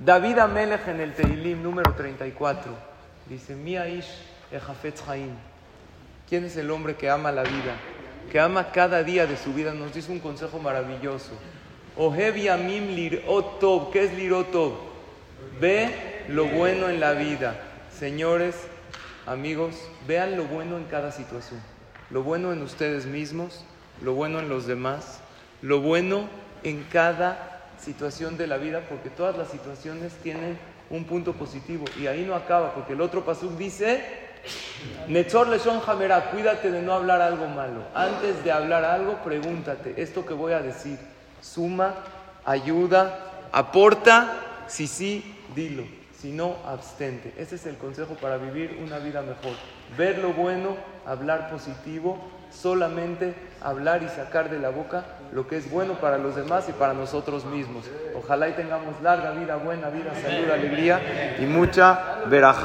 [0.00, 2.70] David Amelech en el Teilim número 34
[3.28, 4.06] dice, Miaish
[5.08, 5.32] Haim.
[6.28, 7.74] ¿Quién es el hombre que ama la vida?
[8.30, 9.74] Que ama cada día de su vida.
[9.74, 11.32] Nos dice un consejo maravilloso.
[11.96, 12.94] Ohev Yamim.
[13.92, 14.74] ¿Qué es Lirotov?
[15.60, 17.56] Ve lo bueno en la vida.
[17.92, 18.54] Señores,
[19.26, 19.74] amigos,
[20.06, 21.60] vean lo bueno en cada situación.
[22.10, 23.64] Lo bueno en ustedes mismos,
[24.00, 25.20] lo bueno en los demás,
[25.60, 26.28] lo bueno
[26.62, 30.58] en cada situación de la vida, porque todas las situaciones tienen
[30.90, 31.84] un punto positivo.
[32.00, 34.02] Y ahí no acaba, porque el otro pasuk dice,
[35.80, 37.82] Jamera, cuídate de no hablar algo malo.
[37.94, 40.98] Antes de hablar algo, pregúntate, ¿esto que voy a decir
[41.40, 41.94] suma,
[42.44, 44.64] ayuda, aporta?
[44.66, 45.84] Si sí, dilo.
[46.20, 47.32] Si no, abstente.
[47.38, 49.56] Ese es el consejo para vivir una vida mejor.
[49.96, 52.18] Ver lo bueno, hablar positivo,
[52.50, 56.72] solamente hablar y sacar de la boca lo que es bueno para los demás y
[56.72, 57.84] para nosotros mismos.
[58.16, 62.56] Ojalá y tengamos larga vida, buena vida, salud, alegría y mucha veraja.